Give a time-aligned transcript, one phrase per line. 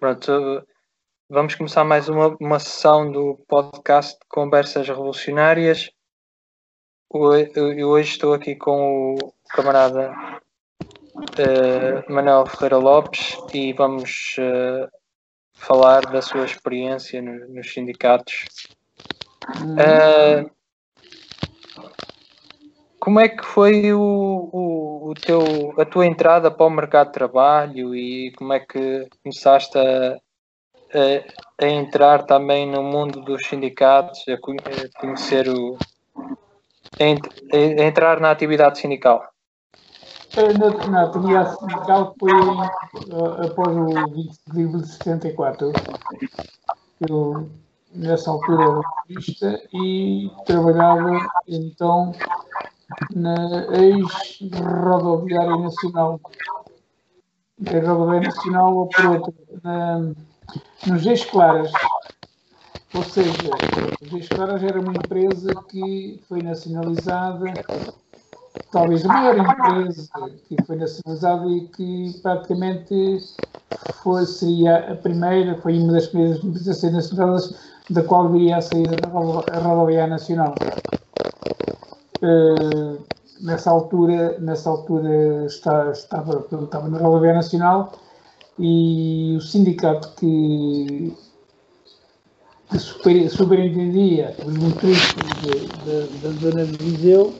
[0.00, 0.66] Pronto,
[1.28, 5.90] vamos começar mais uma, uma sessão do podcast Conversas Revolucionárias.
[7.12, 10.10] Eu hoje estou aqui com o camarada
[11.14, 14.88] uh, Manuel Ferreira Lopes e vamos uh,
[15.52, 18.46] falar da sua experiência no, nos sindicatos.
[19.50, 20.50] Uh,
[23.00, 23.98] como é que foi o,
[24.52, 29.08] o, o, teu, a tua entrada para o mercado de trabalho e como é que
[29.22, 30.18] começaste a,
[30.92, 34.36] a, a entrar também no mundo dos sindicatos, a,
[35.00, 35.78] conhecer o.
[37.00, 39.24] A, a, entrar na atividade sindical?
[40.36, 40.52] Eh,
[40.90, 45.72] na, atividade sindical foi uh, após o 25 de 74.
[47.08, 47.50] Eu,
[47.94, 52.12] nessa altura, era turista e trabalhava então
[53.14, 56.20] na ex-rodoviária nacional.
[57.66, 60.12] A rodoviária nacional ou por outra, na,
[60.86, 61.70] nos ex-claras.
[62.94, 63.50] Ou seja,
[64.02, 67.52] os ex-claras era uma empresa que foi nacionalizada,
[68.72, 70.08] talvez a maior empresa
[70.48, 73.18] que foi nacionalizada e que praticamente
[74.02, 78.56] foi, seria a primeira, foi uma das primeiras empresas a ser nacionalizadas, da qual viria
[78.56, 80.54] a sair a rodoviária nacional.
[82.22, 82.98] Uh,
[83.40, 87.92] nessa altura, nessa altura está, estava, estava na Rodovia Nacional
[88.58, 91.12] e o sindicato que,
[92.70, 95.14] que super, superintendia os motoristas
[96.22, 97.34] da zona de Viseu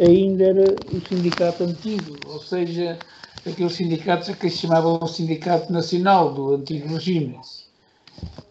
[0.00, 2.98] ainda era o sindicato antigo, ou seja,
[3.46, 7.38] aqueles sindicatos que se chamavam o Sindicato Nacional do antigo regime.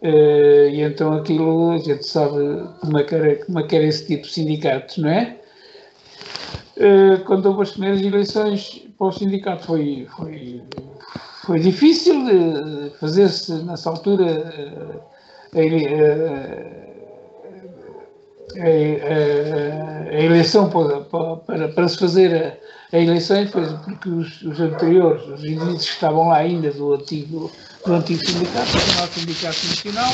[0.02, 3.84] Uh, e então aquilo a gente sabe como é, que era, como é que era
[3.86, 5.38] esse tipo de sindicatos, não é?
[6.76, 10.60] Eh, quando houve as primeiras eleições para o sindicato foi, foi,
[11.44, 12.16] foi difícil
[12.98, 14.24] fazer-se nessa altura
[15.54, 15.94] eh,
[18.56, 22.58] a, a, a, eleição para, para, para, se fazer
[22.92, 26.94] a, a eleição, foi porque os, os, anteriores, os indivíduos que estavam lá ainda do
[26.94, 27.52] antigo,
[27.86, 30.12] do antigo sindicato, do sindicato nacional,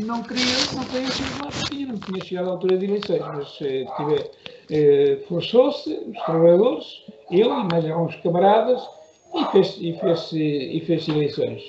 [0.00, 3.58] não queriam, não queriam ser lá porque não tinha chegado à altura de eleições, mas
[3.62, 4.30] eh, tiver,
[4.70, 8.82] eh, forçou-se, os trabalhadores, eu e mais alguns camaradas,
[9.34, 11.62] e fez, e fez, e fez eleições.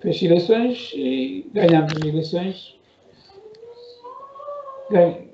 [0.00, 2.78] Fez eleições e ganhamos as eleições.
[4.90, 5.30] Ganhamos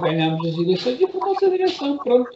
[0.00, 2.30] ganhamos as eleições e formou-se a direção, pronto.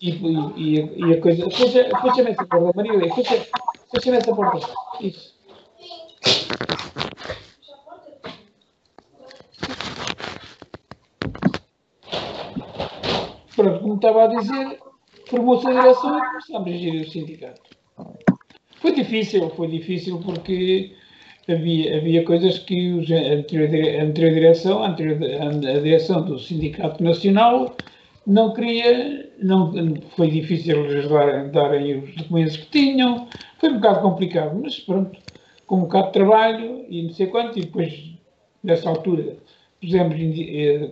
[0.00, 1.50] E, e, e, a coisa.
[1.50, 4.68] Fecha-me essa porta, Maria, fecha-me essa porta.
[5.00, 5.35] Isso.
[13.66, 14.78] Pronto, como estava a dizer,
[15.28, 17.60] formou-se a direção e começámos a gerir o sindicato.
[18.76, 20.92] Foi difícil, foi difícil porque
[21.48, 26.38] havia, havia coisas que os, a, anterior, a anterior direção, a, anterior, a, direção do
[26.38, 27.76] Sindicato Nacional
[28.24, 29.72] não queria, não,
[30.16, 31.08] foi difícil eles
[31.50, 33.26] darem os documentos que tinham,
[33.58, 35.18] foi um bocado complicado, mas pronto,
[35.66, 38.12] com um bocado de trabalho e não sei quanto, e depois,
[38.62, 39.36] nessa altura,
[39.86, 40.90] pusemos, eh,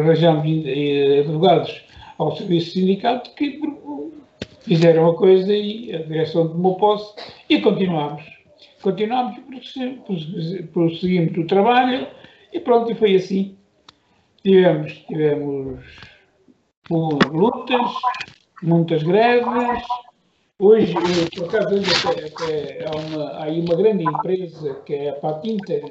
[0.00, 1.84] arranjamos eh, advogados
[2.18, 3.60] ao serviço sindicato que
[4.62, 7.14] fizeram a coisa e a direção tomou posse
[7.48, 8.24] e continuamos.
[8.82, 9.36] Continuamos,
[10.72, 12.06] prosseguimos o trabalho
[12.52, 13.56] e pronto, e foi assim.
[14.42, 15.80] Tivemos, tivemos
[16.90, 17.92] lutas,
[18.62, 19.82] muitas greves.
[20.58, 20.94] Hoje,
[21.34, 25.82] por acaso, até há, há aí uma grande empresa que é a Patinter,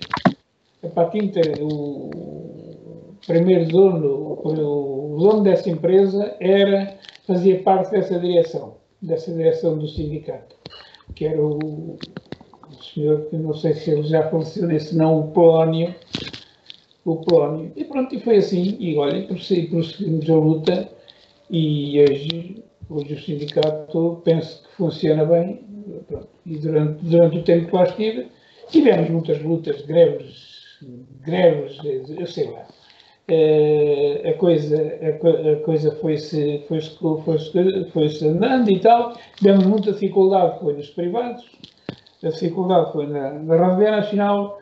[0.85, 9.31] a Patinter, o primeiro dono, o dono dessa empresa era, fazia parte dessa direção, dessa
[9.31, 10.56] direção do sindicato,
[11.16, 15.31] que era o, o senhor, que não sei se ele já faleceu, esse não, o
[15.31, 15.96] Polónio,
[17.03, 17.72] o Polónio.
[17.75, 19.97] E pronto, e foi assim, e olha, prosseguimos
[20.29, 20.90] a luta,
[21.50, 25.61] e hoje, hoje o sindicato penso que funciona bem,
[26.08, 26.28] pronto.
[26.46, 28.28] e durante, durante o tempo que lá estive,
[28.70, 30.54] tivemos muitas lutas, greves,
[31.26, 32.67] greves, eu sei lá.
[33.28, 36.96] Uh, a coisa, a, coisa foi-se foi -se,
[37.26, 39.17] foi -se, foi -se andando e tal.
[39.37, 41.43] Tivemos muita dificuldade, foi nos privados,
[42.23, 44.59] a dificuldade foi na, na Rodovia Nacional.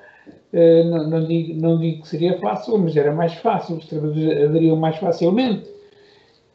[0.54, 4.50] Uh, não, não, digo, não digo que seria fácil, mas era mais fácil, os trabalhadores
[4.50, 5.70] aderiam mais facilmente.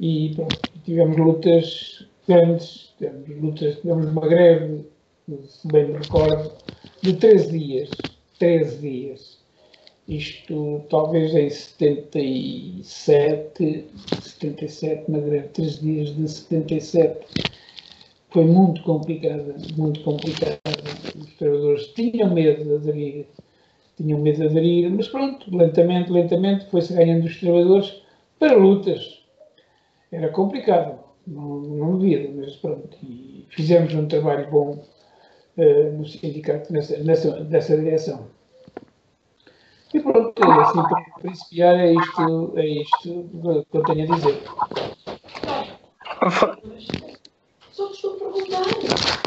[0.00, 4.86] E pronto, tivemos lutas grandes, tivemos lutas, tivemos uma greve,
[5.44, 6.52] se bem me recordo,
[7.02, 7.90] de 13 dias.
[8.38, 9.37] 13 dias
[10.08, 13.86] isto talvez em 77,
[14.22, 17.26] 77, na greve, três dias de 77,
[18.30, 20.58] foi muito complicada, muito complicada.
[21.14, 23.26] Os trabalhadores tinham medo de aderir,
[23.98, 28.02] tinham medo de aderir, mas pronto, lentamente, lentamente foi-se ganhando os trabalhadores
[28.38, 29.22] para lutas.
[30.10, 32.96] Era complicado, não, não devia, mas pronto.
[33.02, 34.82] E fizemos um trabalho bom
[35.58, 38.37] uh, no sindicato nessa, nessa, nessa direção.
[39.94, 44.42] E pronto, assim para principiar, é isto, é isto que eu tenho a dizer.
[47.72, 49.18] Só estou a perguntar.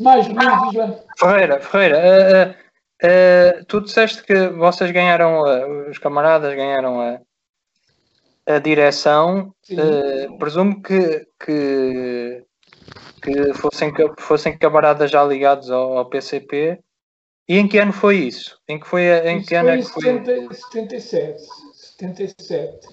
[0.00, 0.98] Mais, mais, João.
[1.18, 2.56] Ferreira, Ferreira,
[3.02, 7.20] uh, uh, tu disseste que vocês ganharam, uh, os camaradas ganharam a,
[8.46, 9.54] a direção.
[10.38, 12.42] presumo que, que,
[13.22, 16.80] que fossem, fossem camaradas já ligados ao, ao, PCP.
[17.50, 18.56] E em que ano foi isso?
[18.68, 20.54] Em que foi, em isso que ano foi é que foi?
[20.54, 21.42] 77.
[21.74, 22.88] 77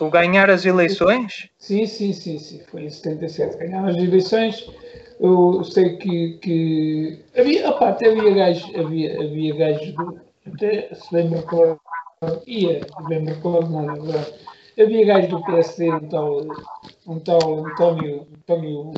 [0.00, 1.48] o ganhar as eleições?
[1.56, 2.60] Sim, sim, sim, sim.
[2.68, 3.56] Foi em 77.
[3.58, 4.66] Ganhar as eleições.
[5.20, 9.94] Eu sei que, que havia, opa, até havia gajos, havia, havia gajos,
[10.46, 11.78] até se bem me recordo,
[12.48, 14.34] ia, bem me recordo, não, é verdade.
[14.80, 16.40] Havia gajos do PSD, um tal,
[17.06, 18.92] um tal António, António,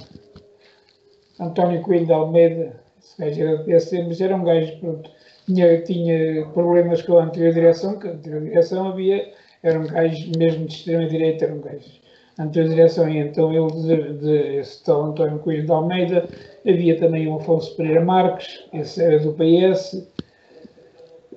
[1.40, 5.10] António Coelho de Almeida, esse gajo era do PSD, mas era um gajo, pronto,
[5.46, 9.32] tinha, tinha problemas com a anterior direção, que a anterior direção havia
[9.62, 12.02] era um gajo mesmo de extrema-direita, era um gajo
[12.38, 16.28] ante direção, e então ele, de, de, esse tal António Coelho de Almeida,
[16.66, 20.08] havia também o Afonso Pereira Marques, esse era do PS,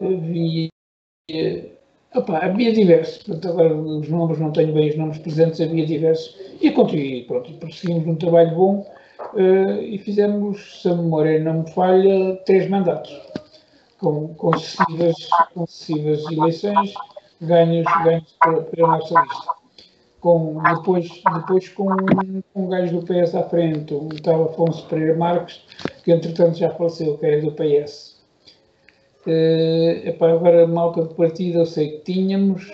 [0.01, 0.69] havia,
[2.15, 6.37] opa, havia diversos, portanto agora os nomes, não tenho bem os nomes presentes, havia diversos,
[6.61, 8.94] e continuei, pronto, prosseguimos um trabalho bom,
[9.37, 13.21] e fizemos, se a memória não me falha, três mandatos,
[13.97, 15.15] com, sucessivas,
[15.53, 16.93] sucessivas eleições,
[17.41, 19.55] ganhos, ganhos a nossa lista.
[20.19, 21.87] Com, depois, depois com,
[22.53, 25.61] com um gajo do PS à frente, um tal Afonso Pereira Marques,
[26.03, 28.15] que entretanto já faleceu, que era do PS.
[29.25, 32.71] Uh, eh, epá, agora malta de partido eu sei que tínhamos,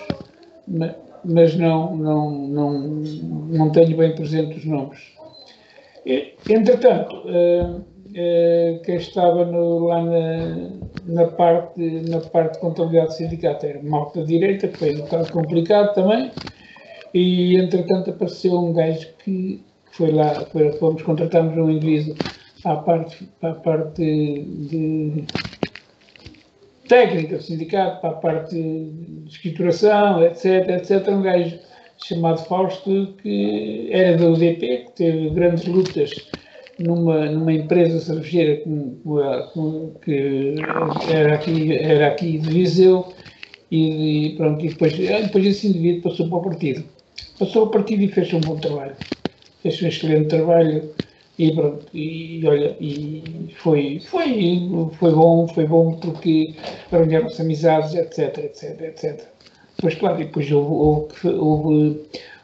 [1.23, 5.20] mas não, não, não, não tenho bem presente os nomes.
[6.05, 10.71] Entretanto, uh, uh, quem estava no, lá na,
[11.05, 15.31] na parte, na parte de contabilidade do sindicato era malta direita, que foi um bocado
[15.31, 16.31] complicado também,
[17.13, 22.15] e entretanto apareceu um gajo que, que foi lá, foi, fomos, contratarmos um indivíduo
[22.65, 25.23] à parte, a parte de
[26.87, 31.59] técnica do sindicato, para a parte de escrituração, etc, etc, um gajo
[32.03, 36.11] chamado Fausto, que era da UDP, que teve grandes lutas
[36.79, 38.61] numa, numa empresa cervejeira
[40.03, 40.55] que
[41.09, 43.13] era aqui, era aqui de Viseu
[43.69, 46.83] e, e pronto, e depois, ah, depois esse indivíduo passou para o partido.
[47.39, 48.95] Passou ao partido e fez um bom trabalho.
[49.61, 50.91] Fez um excelente trabalho
[51.39, 54.69] e pronto, e olha, e foi, foi,
[54.99, 56.53] foi bom, foi bom porque
[56.91, 59.30] arranjaram-se amizades, etc, etc, etc.
[59.81, 62.01] Depois, claro, depois houve, houve, houve,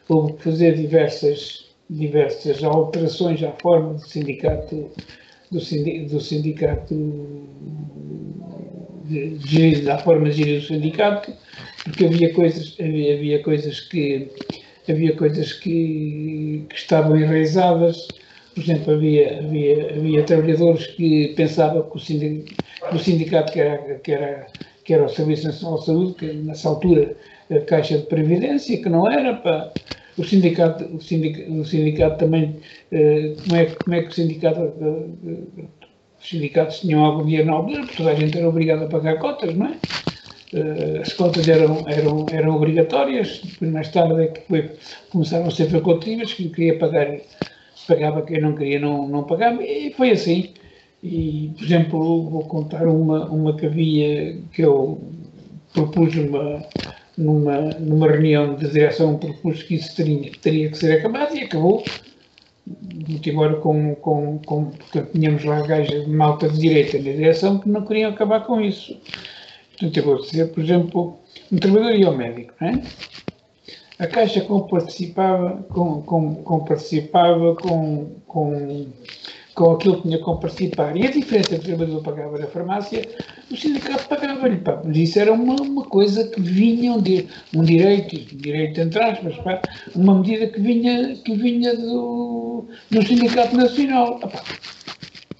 [0.08, 4.90] houve que fazer diversas diversas alterações à forma do sindicato
[5.50, 6.94] do, sindicato, do sindicato
[9.04, 11.32] de, à forma de gerir o sindicato,
[11.84, 14.30] porque havia coisas, havia, havia coisas que
[14.86, 18.08] havia coisas que, que estavam enraizadas,
[18.54, 23.94] por exemplo, havia, havia, havia trabalhadores que pensavam que o sindicato, o sindicato que, era,
[23.98, 24.46] que, era,
[24.84, 27.16] que era o Serviço Nacional de Saúde, que nessa altura
[27.50, 29.72] a Caixa de Previdência, que não era para
[30.16, 32.56] o sindicato, o sindicato, o sindicato também,
[32.90, 35.64] eh, como, é, como é que o sindicato, eh,
[36.20, 39.18] os sindicatos tinham algum dinheiro na altura, porque toda a gente era obrigada a pagar
[39.18, 39.76] cotas, não é?
[40.52, 44.70] Eh, as cotas eram, eram, eram obrigatórias, depois mais tarde é que foi,
[45.10, 47.18] começaram a ser facultativas, quem queria pagar,
[47.86, 50.52] pagava, quem não queria não, não pagava, e foi assim.
[51.02, 55.00] E, por exemplo, vou contar uma, uma que havia, que eu
[55.72, 56.66] propus uma,
[57.18, 61.84] numa, numa reunião de direção propus que isso teria, teria que ser acabado e acabou.
[63.26, 67.68] Embora com, com, com portanto, tínhamos lá gajos de malta de direita na direção que
[67.68, 68.96] não queriam acabar com isso.
[69.70, 71.18] Portanto, eu vou dizer, por exemplo,
[71.50, 72.82] um trabalhador e ao médico, não é?
[73.98, 78.86] A Caixa com participava, com, com, com participava com, com
[79.58, 80.96] com aquilo que tinha que participar.
[80.96, 83.02] E a diferença que o trabalhador pagava na farmácia,
[83.50, 84.60] o sindicato pagava-lhe.
[84.84, 89.36] Mas isso era uma, uma coisa que vinha, um, di um direito, direito entre aspas,
[89.36, 89.60] pá,
[89.94, 94.18] uma medida que vinha, que vinha do, do Sindicato Nacional.
[94.18, 94.42] Pá.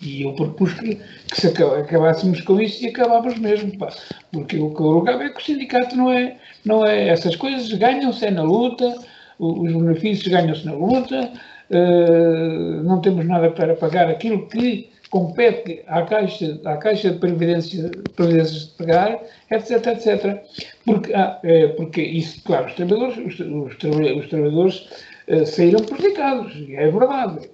[0.00, 3.88] E eu propus que, que se acabássemos com isso e acabávamos mesmo, pá.
[4.32, 7.70] porque o que eu rogava é que o sindicato não é, não é essas coisas,
[7.72, 8.96] ganham-se é na luta,
[9.38, 11.32] os benefícios ganham-se na luta,
[11.70, 17.90] uh, não temos nada para pagar aquilo que compete à Caixa, à caixa de Previdência,
[18.14, 20.42] Previdência de pagar, etc, etc.
[20.84, 24.88] Porque, ah, é, porque isso, claro, os trabalhadores, os, os, os trabalhadores
[25.28, 27.48] uh, saíram prejudicados, é verdade.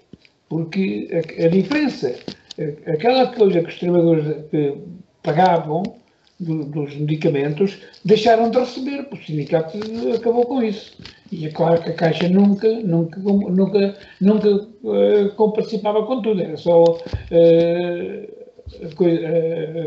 [0.49, 2.15] Porque a, a diferença,
[2.87, 4.83] aquela coisa que os trabalhadores uh,
[5.23, 5.83] pagavam
[6.39, 9.79] do, dos medicamentos, deixaram de receber, porque o sindicato
[10.15, 10.97] acabou com isso.
[11.31, 16.57] E é claro que a Caixa nunca, nunca, nunca, nunca uh, comparticipava com tudo, era
[16.57, 16.99] só uh,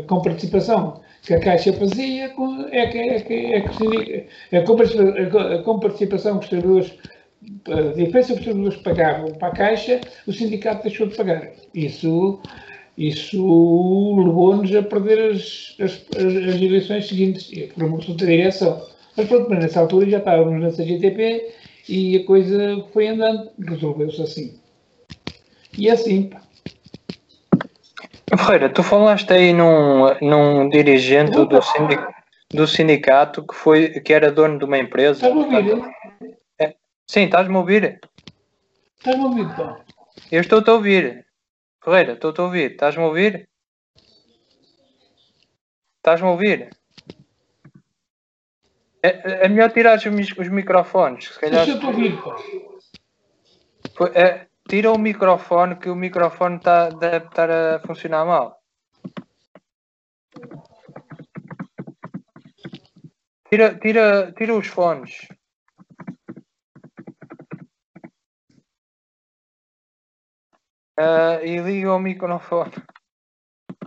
[0.06, 2.24] com participação que a Caixa fazia
[2.72, 6.94] é que, é que, é que a, comparticipação que os trabalhadores,
[7.66, 11.50] a diferença que os trabalhadores pagavam para a Caixa, o sindicato deixou de pagar.
[11.74, 12.40] Isso,
[12.98, 13.36] isso
[14.16, 18.84] levou-nos a perder as, as, as eleições seguintes, por uma consulta de direção.
[19.16, 21.54] Mas pronto, mas nessa altura já estávamos na CGTP
[21.88, 24.60] e a coisa foi andando, resolveu-se assim.
[25.76, 26.42] E é assim, pá.
[28.36, 32.02] Ferreira, tu falaste aí num, num dirigente do, sindic,
[32.52, 35.24] do sindicato que, foi, que era dono de uma empresa.
[35.24, 35.84] Estás-me a ouvir?
[36.58, 36.74] É,
[37.06, 38.00] sim, estás-me a ouvir?
[38.98, 39.78] Estás-me a ouvir, pá.
[40.32, 41.27] Eu estou-te a ouvir.
[41.88, 42.72] Ferreira, estou-te a ouvir.
[42.72, 43.48] Estás-me a ouvir?
[45.96, 46.68] Estás-me a ouvir?
[49.02, 51.28] É, é melhor tirar os, os microfones.
[51.32, 51.66] Se calhar...
[51.86, 52.36] Ouvir, pá.
[54.14, 58.60] É, tira o microfone, que o microfone tá, deve estar a funcionar mal.
[63.48, 65.26] Tira, tira, tira os fones.
[70.98, 72.72] Uh, e liga o microfone.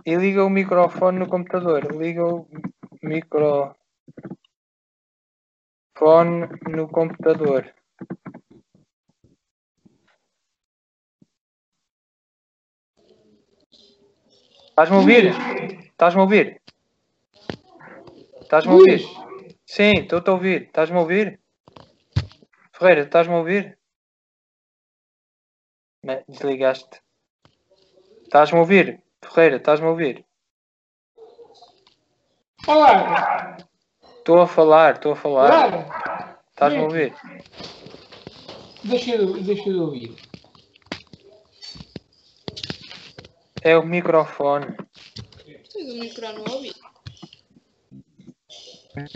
[0.06, 1.94] E liga o microfone no computador.
[1.94, 2.48] Liga o
[3.02, 3.76] microfone
[6.70, 7.74] no computador.
[14.70, 15.34] Estás-me a ouvir?
[15.90, 16.62] Estás-me a ouvir?
[18.40, 19.02] Estás-me a ouvir?
[19.66, 20.62] Sim, estou-te a ouvir.
[20.62, 21.40] Estás-me a ouvir?
[22.72, 23.81] Ferreira, estás-me a ouvir?
[26.04, 27.00] Não, desligaste.
[28.24, 29.02] Estás-me a ouvir?
[29.22, 30.24] Ferreira, estás-me a ouvir?
[32.64, 33.56] Falar.
[34.18, 36.36] Estou a falar, estou a falar.
[36.50, 37.14] Estás-me a ouvir?
[38.82, 40.16] Deixa eu, deixa eu ouvir.
[43.62, 44.74] É o microfone.
[45.44, 46.80] Preciso do microfone no ouvido.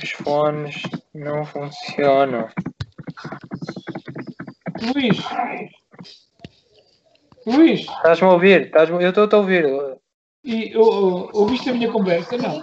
[0.02, 2.49] Os fones não funcionam.
[4.83, 5.19] Luís!
[7.47, 7.81] Luís!
[7.81, 8.67] Estás-me a ouvir?
[8.67, 9.65] Estás eu estou a ouvir.
[10.45, 12.37] E ou, ouviste a minha conversa?
[12.37, 12.62] Não.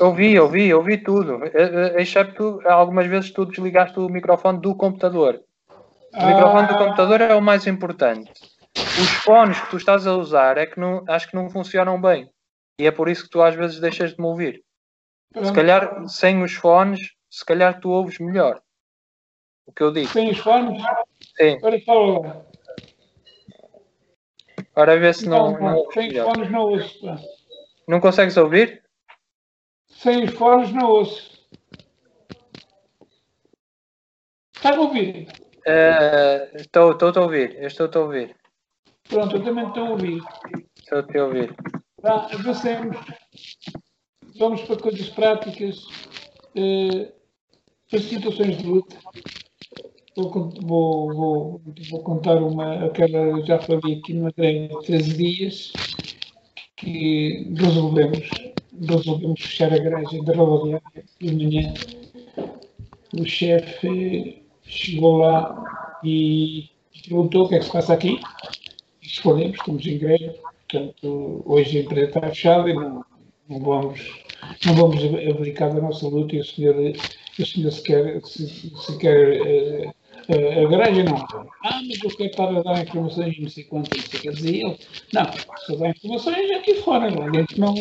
[0.00, 1.40] Ouvi, ouvi, ouvi tudo.
[1.96, 5.40] Excepto algumas vezes tu desligaste o microfone do computador.
[5.68, 5.74] O
[6.14, 6.26] ah.
[6.26, 8.32] microfone do computador é o mais importante
[9.00, 12.30] os fones que tu estás a usar é que não, acho que não funcionam bem.
[12.80, 14.62] E é por isso que tu às vezes deixas de me ouvir.
[15.42, 17.00] Se calhar sem os fones,
[17.30, 18.60] se calhar tu ouves melhor.
[19.66, 20.08] O que eu digo.
[20.08, 20.82] Sem os fones?
[21.36, 21.58] Sim.
[21.62, 22.47] Ora fala.
[24.78, 25.50] Ora vê se não.
[25.50, 27.00] não, não sem os fones não ouço.
[27.88, 28.84] Não consegues ouvir?
[29.88, 31.48] Sem os fones não ouço.
[34.54, 35.26] Estás a ouvir?
[36.54, 37.56] Estou uh, a ouvir.
[37.56, 38.36] Eu estou a ouvir.
[39.08, 40.22] Pronto, eu também estou a ouvir.
[40.78, 41.56] Estou a te ouvir.
[42.00, 42.96] Tá, avancemos.
[44.38, 45.82] Vamos para coisas práticas,
[46.56, 47.12] uh,
[47.90, 48.96] para situações de luta.
[50.18, 51.60] Vou, vou,
[51.90, 55.72] vou, contar uma, aquela, já falei aqui numa greve de 13 dias,
[56.76, 58.28] que resolvemos,
[58.80, 61.72] resolvemos fechar a garagem da rodoviária de manhã.
[63.16, 66.68] O chefe chegou lá e
[67.04, 68.18] perguntou o que é que se passa aqui
[69.08, 70.34] respondemos, estamos em greve,
[70.68, 73.04] portanto, hoje a empresa está fechada e não,
[73.48, 74.24] não vamos,
[74.66, 76.74] não vamos abdicar da nossa luta e o senhor,
[77.38, 79.94] o senhor se quer, se, se quer uh,
[80.28, 81.16] a garagem não.
[81.64, 84.30] Ah, mas eu quero estar a dar informações, não sei quanto, não sei o que
[84.30, 84.78] dizia ele.
[85.12, 85.24] Não,
[85.66, 87.74] se dar informações aqui fora, lá dentro não,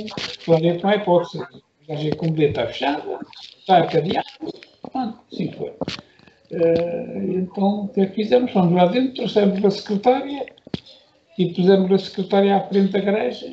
[0.48, 1.44] lá dentro não há hipótese.
[1.44, 3.20] A garagem com bilhete está fechada,
[3.60, 4.27] está cadeado,
[4.92, 5.74] pronto, assim foi.
[6.50, 8.51] Uh, então, o que é que fizemos?
[8.51, 10.46] Fomos lá dentro, trouxemos a secretária,
[11.38, 13.51] e pusemos a secretária à frente da igreja.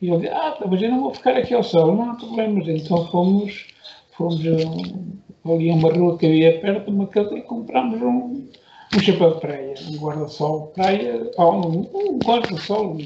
[0.00, 2.68] E ele disse, ah, mas eu não vou ficar aqui ao sol, não há problemas.
[2.68, 3.66] Então fomos,
[4.12, 4.40] fomos
[5.54, 8.48] ali uma rua que havia perto, uma casa, e comprámos um,
[8.94, 12.96] um chapéu de praia, um guarda-sol de praia, um, um guarda-sol,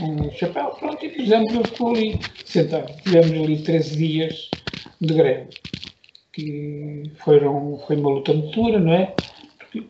[0.00, 2.92] um, chapéu, pronto, e pusemos, ele ficou ali sentado.
[3.02, 4.50] Tivemos ali 13 dias
[5.00, 5.48] de greve.
[6.32, 9.14] que foram, foi uma luta muito dura, não é?
[9.58, 9.84] Porque,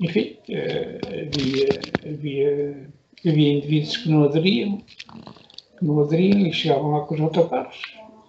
[0.00, 1.68] enfim, eh, havia,
[2.04, 2.88] havia,
[3.26, 4.78] havia indivíduos que não aderiam,
[5.78, 7.80] que não aderiam e chegavam lá com os autocarros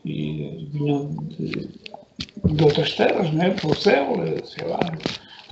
[0.06, 1.70] e vinham de,
[2.46, 3.50] de outras terras, não é?
[3.51, 4.13] Pelo céu,
[4.44, 4.79] sei lá,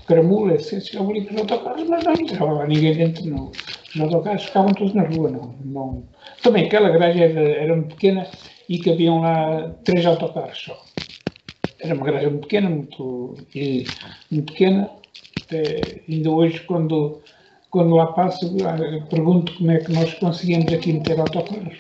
[0.07, 3.51] Caramula, assim, chegavam ali com os autocarros, mas não entrava ninguém dentro, não.
[3.95, 5.55] Os autocarros ficavam todos na rua, não.
[5.63, 6.03] não.
[6.43, 8.27] Também aquela garagem era, era muito pequena
[8.69, 10.79] e cabiam lá três autocarros só.
[11.79, 13.35] Era uma garagem muito pequena, muito,
[14.31, 14.89] muito pequena.
[15.43, 17.21] Até, ainda hoje, quando,
[17.71, 18.55] quando lá passo,
[19.09, 21.77] pergunto como é que nós conseguimos aqui meter autocarros.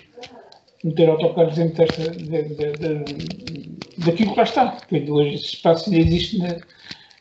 [0.83, 4.77] Meter autocarros dentro desta, de, de, de, daquilo que lá está.
[5.09, 6.57] Hoje esse espaço ainda existe na,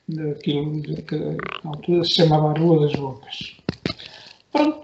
[0.09, 1.16] daquilo que
[1.64, 3.57] na altura se chamava a Rua das Bocas.
[4.52, 4.84] Pronto,